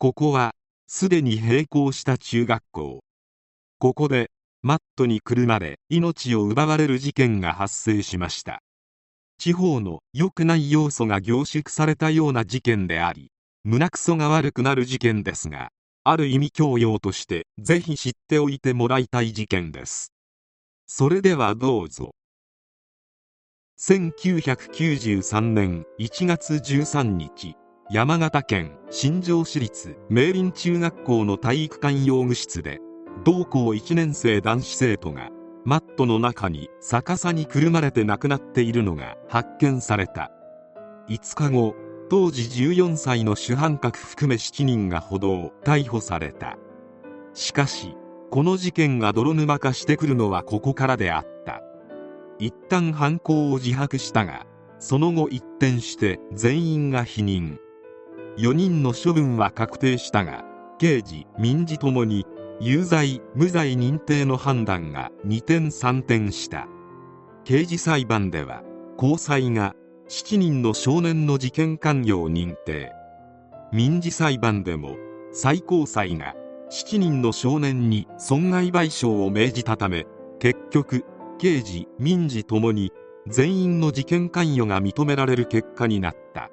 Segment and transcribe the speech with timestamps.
[0.00, 0.52] ここは
[0.86, 3.00] すでに閉校した中学校。
[3.80, 4.30] ここで
[4.62, 8.62] マットにくるまれ命を奪われる事件が発生しました。
[9.38, 13.32] 地方の良くない要素が凝縮されたような事件であり
[13.64, 15.70] 胸くそが悪くなる事件ですが
[16.04, 20.12] ある意味教養としてぜひ知っておいてもらいたい事件です。
[20.86, 22.12] それではどうぞ。
[23.80, 27.56] 1993年1月13日。
[27.90, 32.80] 山形県新庄市立明林中学校の体育館用具室で
[33.24, 35.30] 同校1年生男子生徒が
[35.64, 40.30] マットの中に逆さにくるまれて亡くなっているのが発見された。
[41.08, 41.74] 5日後
[42.10, 46.58] 当時14歳の主犯格含め7人が補導逮捕された。
[47.32, 47.96] しかし
[48.30, 51.62] この事件が泥沼化してくるのはここからであった。
[52.38, 54.44] 一旦犯行を自白したが
[54.78, 57.56] その後一転して全員が否認。
[58.38, 60.44] 4人の処分は確定したが
[60.78, 62.24] 刑事民事ともに
[62.60, 66.68] 有罪無罪認定の判断が二転三転した。
[67.44, 68.62] 刑事裁判では
[68.96, 69.74] 高裁が
[70.08, 72.92] 7人の少年の事件関与を認定。
[73.72, 74.96] 民事裁判でも
[75.32, 76.34] 最高裁が
[76.70, 80.06] 7人の少年に損害賠償を命じたため
[80.38, 81.04] 結局
[81.38, 82.92] 刑事民事ともに
[83.26, 86.50] 全員の事件関与が認められる結果になった。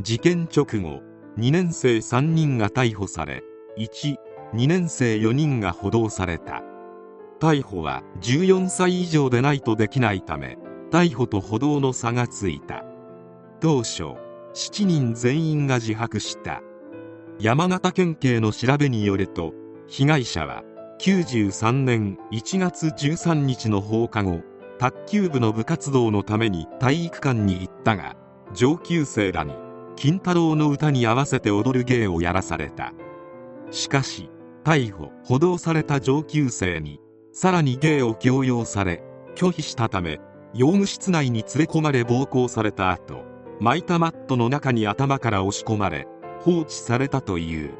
[0.00, 1.02] 事件直後
[1.38, 3.42] 2年生3人が逮捕され
[3.76, 4.16] 12
[4.68, 6.62] 年生4人が補導された。
[7.40, 10.56] 逮捕は14歳以上でないとできないため
[10.92, 12.84] 逮捕と補導の差がついた。
[13.60, 14.04] 当初
[14.54, 16.62] 7人全員が自白した。
[17.40, 19.52] 山形県警の調べによると
[19.88, 20.62] 被害者は
[21.00, 24.42] 93年1月13日の放課後
[24.78, 28.16] 卓球部の部活動のために体育館に行ったが
[28.54, 29.54] 上級生らに
[29.98, 32.92] 金太郎の歌に合わせて踊る芸をやらされた。
[33.72, 34.30] しかし
[34.62, 37.00] 逮捕補導された上級生に
[37.32, 39.02] さらに芸を強要され
[39.34, 40.20] 拒否したため
[40.54, 43.24] 用務室内に連れ込まれ暴行された後
[43.58, 46.06] 巻いたマットの中に頭から押し込まれ
[46.42, 47.72] 放置されたという。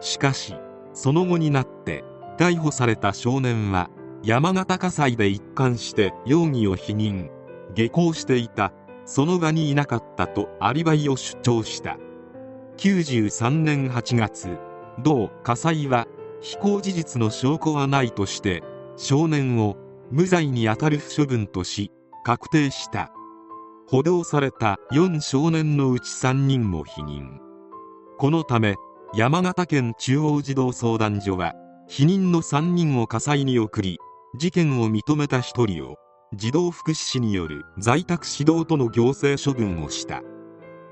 [0.00, 0.54] しかし
[0.94, 2.04] その後になって
[2.38, 3.90] 逮捕された少年は
[4.22, 7.28] 山形火災で一貫して容疑を否認
[7.74, 8.72] 下校していた
[9.06, 11.98] その場にいなかったとアリバイを主張した。
[12.78, 14.58] 93年8月
[15.02, 16.06] 同火災は
[16.40, 18.62] 非行事実の証拠はないとして
[18.96, 19.76] 少年を
[20.10, 21.90] 無罪に当たる不処分とし
[22.24, 23.12] 確定した。
[23.86, 27.38] 補導された4少年のうち3人も否認。
[28.18, 28.76] このため
[29.14, 31.52] 山形県中央児童相談所は
[31.88, 33.98] 否認の3人を火災に送り
[34.36, 35.96] 事件を認めた1人を
[36.36, 40.22] 児童福祉士による在宅指導との行政処分をした。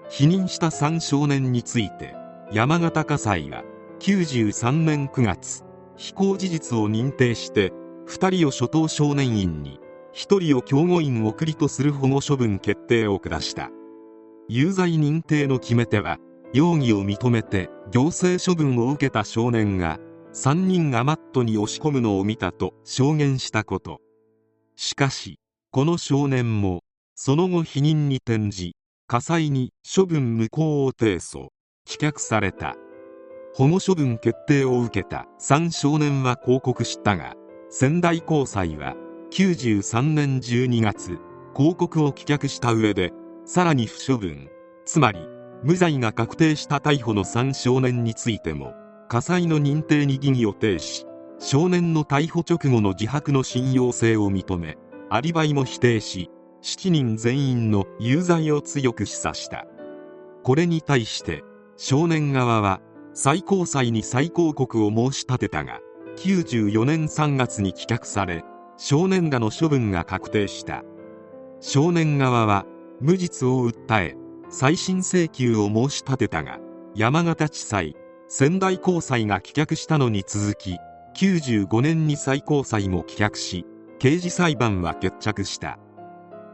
[0.09, 2.15] 否認した3少年について
[2.53, 3.65] 山形家裁は
[4.01, 5.65] 93年9月
[5.97, 7.73] 非行事実を認定して
[8.09, 9.81] 2人を初等少年院に
[10.15, 13.71] 1人を教護院送りとする保護処分決定を下した。
[14.49, 16.19] 有罪認定の決め手は
[16.53, 19.99] 容疑を認めて行政処分を受けた少年が
[20.35, 24.01] 3人がマットに押し込むのを見たと証言したこと。
[24.77, 25.39] しかし
[25.71, 26.81] この少年も
[27.15, 28.75] その後否認に転じ
[29.07, 31.49] 火災に処分無効を提訴
[31.89, 32.77] 棄却された。
[33.55, 37.35] 保護処分決定を受けた3少年は抗告したが
[37.69, 38.95] 仙台高裁は
[39.31, 41.19] 93年12月
[41.53, 43.13] 抗告を棄却した上で
[43.45, 44.49] さらに不処分。
[44.87, 45.19] つまり
[45.63, 48.75] 無罪が確定した逮捕の3少年についても
[49.09, 51.07] 火災の認定に疑義を呈し
[51.45, 54.79] 少年の逮捕直後の自白の信用性を認め
[55.11, 56.31] アリバイも否定し
[56.63, 59.67] 7人全員の有罪を強く示唆した。
[60.45, 61.43] これに対して
[61.77, 62.81] 少年側は
[63.13, 65.81] 最高裁に再抗告を申し立てたが
[66.17, 68.45] 94年3月に棄却され
[68.77, 70.85] 少年らの処分が確定した。
[71.59, 72.67] 少年側は
[73.01, 74.15] 無実を訴え
[74.49, 76.61] 再審請求を申し立てたが
[76.95, 77.97] 山形地裁
[78.29, 80.79] 仙台高裁が棄却したのに続き
[81.15, 83.67] 95年に最高裁も棄却し
[83.99, 85.79] 刑事裁判は決着した。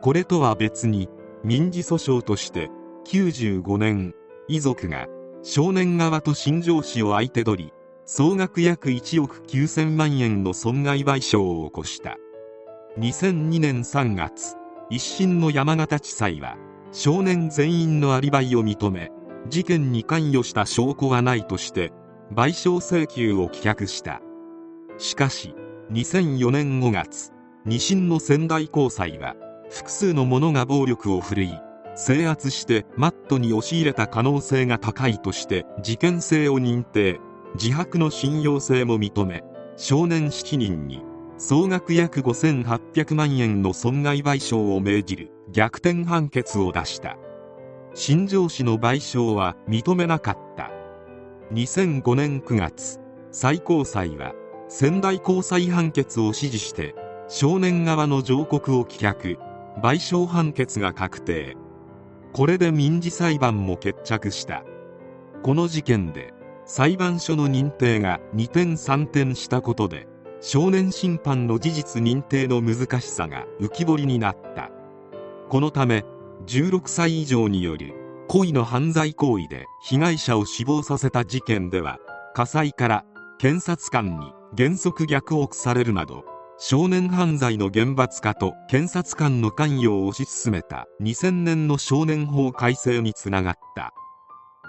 [0.02, 1.08] これとは別に
[1.44, 2.70] 民事訴訟として
[3.06, 4.14] 95年
[4.48, 5.06] 遺族が
[5.42, 7.72] 少年側と新庄市を相手取り
[8.04, 12.16] 総額約1億9000万円の損害賠償を起こした。
[12.98, 14.56] 2002年3月
[14.90, 16.56] 一審の山形地裁は
[16.90, 19.10] 少年全員のアリバイを認め
[19.48, 21.92] 事件に関与した証拠はないとして
[22.34, 24.20] 賠償請求を棄却した。
[24.98, 25.54] しかし
[25.92, 27.32] 2004年5月
[27.64, 29.34] 二審の仙台高裁は
[29.70, 31.58] 複数の者が暴力を振るい
[31.94, 37.20] 制圧してマットに押し入れた可能性が高いとして事件性を認定
[37.54, 39.42] 自白の信用性も認め
[39.76, 41.02] 少年7人に
[41.38, 47.16] 総額約5800万円の損害賠償を命じる逆転判決を出した。
[47.94, 50.72] 新庄氏の賠償は認めなかった。
[51.52, 52.98] 2005年9月
[53.30, 54.34] 最高裁は
[54.68, 56.94] 仙台高裁判決を支持して
[57.26, 59.38] 少年側の上告を棄却
[59.80, 61.56] 賠償判決が確定。
[62.32, 64.64] これで民事裁判も決着した。
[65.42, 66.34] この事件で
[66.66, 70.06] 裁判所の認定が2点3点したことで
[70.40, 74.70] 少年審判の事実認定の難しさが浮き彫りになった。
[75.48, 76.04] このため
[76.46, 77.94] 16歳以上による
[78.28, 81.98] 故意の犯罪行為で被害者を死亡させた事件では
[82.34, 83.04] 火災から
[83.40, 86.24] 検察官に原則逆憶されるなど
[86.58, 93.94] 少年犯罪の厳罰化と検察官の関与を推し進めた2000年の少年法改正につながった。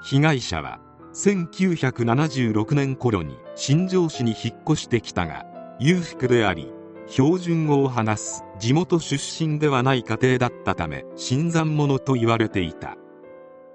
[0.03, 0.79] 被害者は
[1.15, 5.45] 1976年頃に新庄市に引っ越してきたが
[5.79, 6.71] 裕福であり
[7.07, 12.97] 標準語を話す地元出身ではない家庭だったため新参者と言われていた。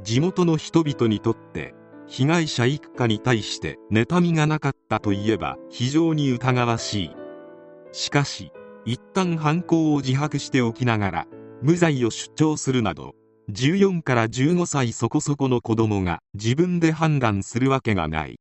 [0.02, 1.74] 地元の人々にとって
[2.06, 7.10] 被害者一家に対して妬みがなかったといえば非常に疑わしい。
[7.92, 8.52] しかし
[8.84, 11.26] 一旦犯行を自白しておきながら
[11.62, 13.14] 無罪を主張するなど
[13.50, 18.36] 14から15歳そこそこの子供が自分で判断するわけがない。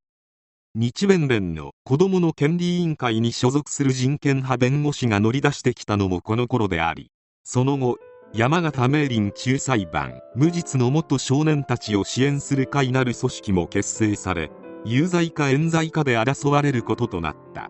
[0.75, 7.11] 日弁連の子どもの権利委員会に所属する人権派弁護士が乗り出してきたのもこの頃であり
[7.43, 7.97] その後
[8.33, 14.51] 山形明林中裁判無実の元少年たちを支援する会なる組織も結成され
[14.85, 17.69] 有罪か冤罪かで争われることとなった。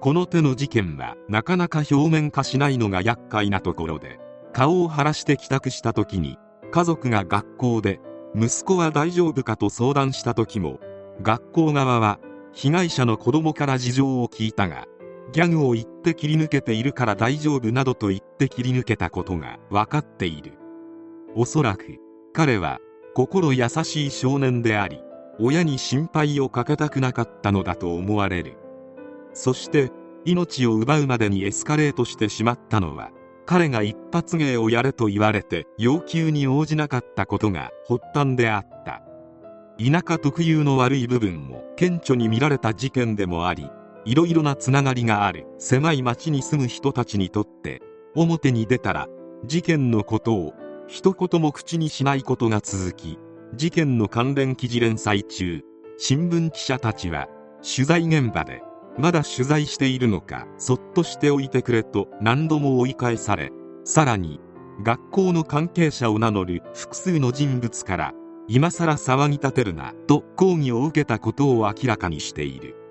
[0.00, 4.20] この手の事件はなかなか表面化しないのが厄介なところで
[4.52, 6.36] 顔を晴らして帰宅した時に
[6.70, 8.00] 家族が学校で
[8.34, 10.80] 息子は大丈夫かと相談した時も
[11.22, 12.18] 学校側は
[12.52, 14.86] 被害者の子供から事情を聞いたが
[15.32, 20.52] ギャグを言って切り抜けているから大丈夫などと言って切り抜けたことが分かっている。
[21.34, 21.98] おそらく
[22.32, 22.78] 彼は
[23.14, 25.00] 心優しい少年であり
[25.38, 28.56] 親に心配をかけたくなかったのだと思われる。
[29.32, 29.90] そして
[30.24, 33.10] 命を奪うまでにエスカレートしてしまったのは
[33.44, 39.02] 彼が一発芸をやれと言われて要求に応じなかったことが発端であった。
[39.78, 43.68] 田舎特有の悪い部分も顕著に見られた事件でもあり
[44.06, 45.46] いろいろなつながりがある。
[45.58, 47.82] 狭い町に住む人たちにとって
[48.14, 49.08] 表に出たら
[49.44, 50.54] 事件のことを
[50.86, 53.18] 一言も口にしないことが続き
[53.54, 55.62] 事件の関連記事連載中
[55.98, 57.28] 新聞記者たちは
[57.62, 58.62] 取材現場で
[58.98, 63.50] まだ取材しているのかそっとしておいてくれと何度も追い返され
[63.84, 64.40] さらに
[64.82, 68.12] 学校の関係者を名乗る複数の人物から
[68.48, 72.85] 今さら騒ぎ立てるなと抗議を受けたことを明らかにしている。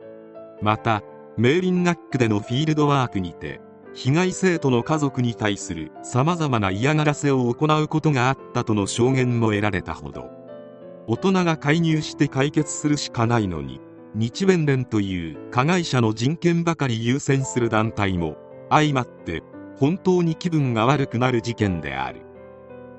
[0.65, 1.03] また
[1.38, 3.62] メーリン学区でのフィールドワークにて
[3.93, 10.31] 被害生徒の家族に対する様々な嫌がらせを行うことがあったとの証言も得られたほど
[11.05, 13.79] 大人が介入して解決するしかないのに
[14.15, 18.36] 日弁連という加害者の人権ばかり優先する団体も
[18.72, 19.43] 相まって
[19.77, 22.22] 本当に気分が悪くなる事件である。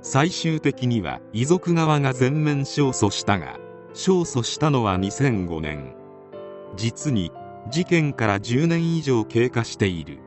[0.03, 3.59] 最終的には遺族側が全面勝訴したが
[3.91, 5.97] 勝訴したのは2005年。
[6.77, 7.33] 実に
[7.71, 10.19] 事件から10年以上経過している。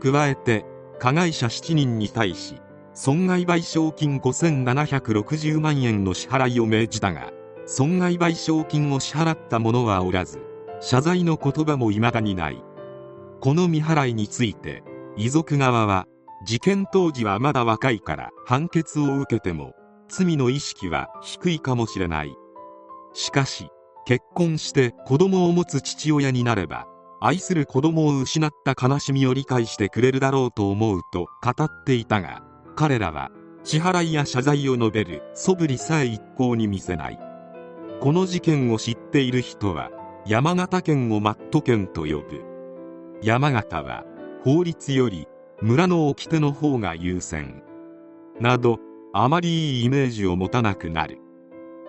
[0.00, 0.64] 加えて
[0.98, 2.60] 加害者7人に対し
[2.94, 7.32] 損害賠償金5760万円の支払いを命じたが
[7.66, 10.40] 損害賠償金を支払った者はおらず
[10.80, 12.62] 謝罪の言葉も未だにない。
[13.40, 14.82] この未払いについて
[15.16, 16.06] 遺族側は
[16.44, 19.74] 事件当時はまだ若いから判決を受けても
[20.08, 22.34] 罪の意識は低いかもしれない。
[23.12, 23.68] しかし
[24.08, 26.86] 結婚して子供を持つ父親になれば
[27.20, 32.42] 愛する子供を失った悲しみを理解してくれるだろうと思うと語っていたが
[32.74, 33.30] 彼らは
[33.64, 37.18] 支払いや謝罪を述べる素振りさえ一向に見せない。
[38.00, 39.90] この事件を知っている人は
[40.26, 42.42] 山形県をマット県と呼ぶ。
[43.22, 44.04] 山形は
[44.42, 45.28] 法律より
[45.60, 47.62] 村の掟の方が優先。
[48.40, 48.78] など
[49.12, 51.18] あまりいいイメージを持たなくなる。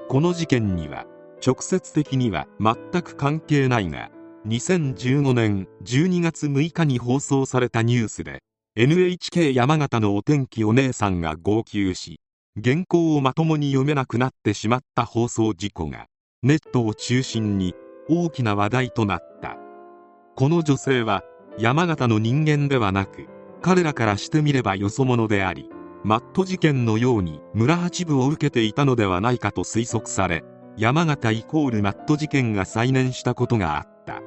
[0.10, 1.06] この事件には
[1.46, 4.12] 直接的には全く関係ないが
[4.48, 8.40] 2015年12月6日に放送されたニュースで
[8.76, 12.20] NHK 山形のお天気お姉さんが号泣し
[12.64, 16.06] 原稿をまともに読めなくなってしまった放送事故が
[16.44, 17.76] ネットを中心に
[18.08, 19.58] 大きな話題となった。
[20.40, 21.26] この女性は
[21.58, 23.28] 山形の人間ではなく
[23.62, 25.70] 彼らからしてみればよそ者であり
[26.06, 30.46] マット事件のように村八部を受けていたのではないかと推測され
[30.80, 34.22] 山形イコールマット事件が再燃したことがあった。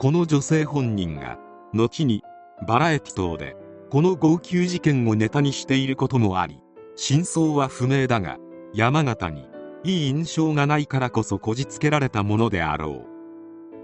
[0.00, 1.38] この女性本人が
[1.72, 2.24] 後に
[2.66, 3.54] バラエティ等で
[3.88, 6.58] この号泣事件をネタにしていることもあり
[6.96, 8.38] 真相は不明だが
[8.74, 9.48] 山形に
[9.84, 13.04] いい印象がないからこそこじつけられたものであろ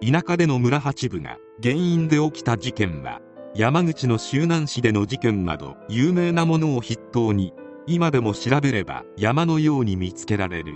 [0.03, 0.05] う。
[0.05, 3.21] 田舎での村八部が原因で起きた事件は
[3.55, 7.55] 山口の周南市での事件など有名なものを筆頭に
[7.87, 10.75] 今でも調べれば山のように見つけられる。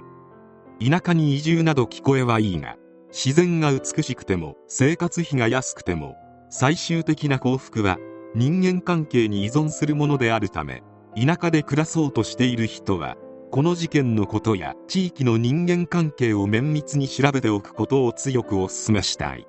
[0.80, 2.76] 田舎に移住など聞こえはいいが
[3.08, 6.16] 自然が美しくても生活費が安くても
[6.50, 7.98] 最終的な幸福は
[8.34, 10.82] 人間関係に依存するものであるため
[11.16, 13.16] 田舎で暮らそうとしている人は
[13.50, 19.48] この事件のことや地域の人間関係を綿密に調べておくことを強くお勧めしたい。